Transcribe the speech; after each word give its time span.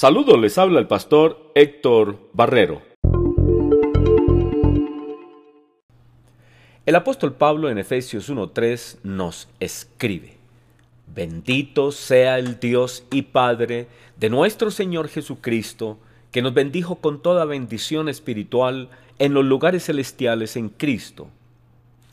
Saludos, 0.00 0.38
les 0.38 0.56
habla 0.58 0.78
el 0.78 0.86
pastor 0.86 1.50
Héctor 1.56 2.20
Barrero. 2.32 2.82
El 6.86 6.94
apóstol 6.94 7.32
Pablo 7.32 7.68
en 7.68 7.78
Efesios 7.78 8.30
1.3 8.30 8.98
nos 9.02 9.48
escribe, 9.58 10.36
Bendito 11.12 11.90
sea 11.90 12.38
el 12.38 12.60
Dios 12.60 13.06
y 13.10 13.22
Padre 13.22 13.88
de 14.16 14.30
nuestro 14.30 14.70
Señor 14.70 15.08
Jesucristo, 15.08 15.98
que 16.30 16.42
nos 16.42 16.54
bendijo 16.54 17.00
con 17.00 17.20
toda 17.20 17.44
bendición 17.44 18.08
espiritual 18.08 18.90
en 19.18 19.34
los 19.34 19.44
lugares 19.44 19.86
celestiales 19.86 20.54
en 20.54 20.68
Cristo. 20.68 21.26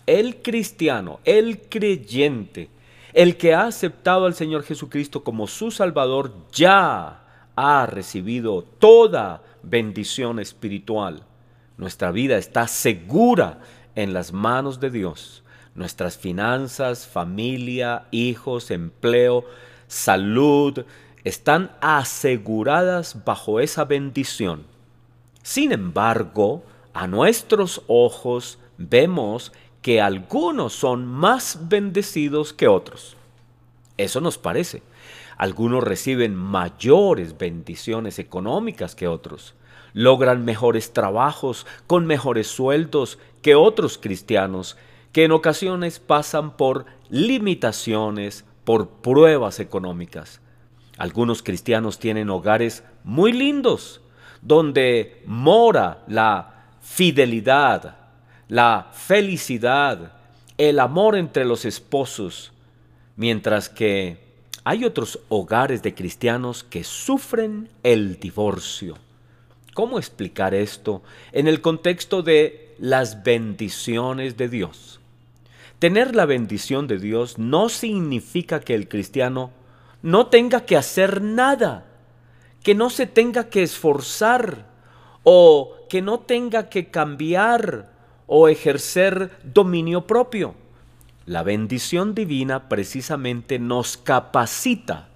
El 0.07 0.38
cristiano, 0.38 1.19
el 1.24 1.61
creyente, 1.69 2.68
el 3.13 3.38
que 3.38 3.54
ha 3.54 3.68
aceptado 3.68 4.25
al 4.25 4.33
Señor 4.33 4.63
Jesucristo 4.63 5.24
como 5.24 5.46
su 5.46 5.69
Salvador, 5.69 6.33
ya 6.52 7.21
ha 7.55 7.86
recibido 7.86 8.64
toda 8.64 9.41
bendición 9.63 10.39
espiritual. 10.39 11.23
Nuestra 11.77 12.11
vida 12.11 12.37
está 12.37 12.68
segura 12.68 13.59
en 13.96 14.13
las 14.13 14.33
manos 14.33 14.79
de 14.79 14.89
Dios. 14.91 15.43
Nuestras 15.73 16.18
finanzas, 16.18 17.05
familia, 17.05 18.05
hijos, 18.11 18.71
empleo, 18.71 19.46
salud, 19.87 20.86
están 21.23 21.71
aseguradas 21.82 23.25
bajo 23.25 23.60
esa 23.60 23.83
bendición. 23.83 24.63
Sin 25.43 25.71
embargo, 25.71 26.63
a 26.93 27.07
nuestros 27.07 27.82
ojos 27.87 28.57
vemos 28.77 29.51
que 29.82 30.01
algunos 30.01 30.74
son 30.74 31.05
más 31.05 31.60
bendecidos 31.68 32.53
que 32.53 32.67
otros. 32.67 33.17
Eso 33.97 34.21
nos 34.21 34.38
parece. 34.38 34.83
Algunos 35.38 35.83
reciben 35.83 36.35
mayores 36.35 37.38
bendiciones 37.38 38.19
económicas 38.19 38.95
que 38.95 39.07
otros. 39.07 39.55
Logran 39.93 40.43
mejores 40.43 40.93
trabajos 40.93 41.65
con 41.87 42.05
mejores 42.05 42.47
sueldos 42.47 43.17
que 43.41 43.55
otros 43.55 43.97
cristianos 43.97 44.77
que 45.15 45.23
en 45.23 45.31
ocasiones 45.31 45.99
pasan 45.99 46.57
por 46.57 46.85
limitaciones, 47.09 48.43
por 48.65 48.89
pruebas 48.89 49.61
económicas. 49.61 50.41
Algunos 50.97 51.41
cristianos 51.41 51.99
tienen 51.99 52.30
hogares 52.30 52.83
muy 53.05 53.31
lindos, 53.31 54.02
donde 54.41 55.23
mora 55.25 56.03
la 56.07 56.65
fidelidad, 56.81 57.95
la 58.49 58.89
felicidad, 58.91 60.17
el 60.57 60.81
amor 60.81 61.15
entre 61.15 61.45
los 61.45 61.63
esposos, 61.63 62.52
mientras 63.16 63.69
que 63.69 64.17
hay 64.63 64.83
otros 64.83 65.19
hogares 65.30 65.83
de 65.83 65.94
cristianos 65.94 66.63
que 66.63 66.83
sufren 66.83 67.69
el 67.83 68.19
divorcio. 68.19 68.97
¿Cómo 69.73 69.99
explicar 69.99 70.53
esto 70.53 71.03
en 71.31 71.47
el 71.47 71.61
contexto 71.61 72.23
de 72.23 72.75
las 72.80 73.23
bendiciones 73.23 74.38
de 74.38 74.49
Dios? 74.49 74.99
Tener 75.80 76.16
la 76.16 76.25
bendición 76.25 76.88
de 76.88 76.97
Dios 76.97 77.38
no 77.38 77.69
significa 77.69 78.59
que 78.59 78.73
el 78.73 78.88
cristiano 78.88 79.52
no 80.02 80.27
tenga 80.27 80.66
que 80.66 80.77
hacer 80.77 81.21
nada, 81.21 81.86
que 82.63 82.73
no 82.73 82.89
se 82.89 83.05
tenga 83.05 83.49
que 83.49 83.63
esforzar 83.63 84.66
o 85.23 85.75
que 85.89 86.02
no 86.02 86.21
tenga 86.21 86.69
que 86.69 86.89
cambiar 86.89 87.91
o 88.27 88.47
ejercer 88.47 89.31
dominio 89.43 90.08
propio. 90.08 90.55
La 91.25 91.41
bendición 91.41 92.13
divina 92.13 92.69
precisamente 92.69 93.57
nos 93.57 93.97
capacita 93.97 95.07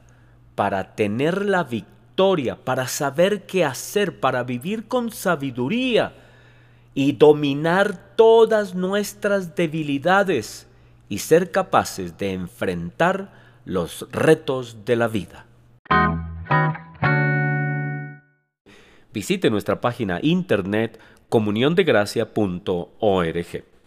para 0.55 0.95
tener 0.95 1.45
la 1.45 1.63
victoria, 1.63 2.55
para 2.55 2.87
saber 2.87 3.45
qué 3.45 3.63
hacer, 3.63 4.19
para 4.19 4.43
vivir 4.43 4.87
con 4.87 5.11
sabiduría 5.11 6.13
y 6.95 7.11
dominar 7.11 8.15
todas 8.15 8.73
nuestras 8.73 9.55
debilidades 9.55 10.65
y 11.09 11.19
ser 11.19 11.51
capaces 11.51 12.17
de 12.17 12.33
enfrentar 12.33 13.31
los 13.65 14.07
retos 14.11 14.83
de 14.85 14.95
la 14.95 15.07
vida. 15.07 15.45
Visite 19.13 19.51
nuestra 19.51 19.79
página 19.79 20.17
internet 20.23 20.99
comuniondegracia.org. 21.29 23.78